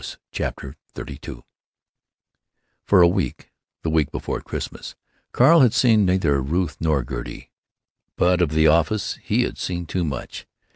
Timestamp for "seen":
5.75-6.05, 9.59-9.85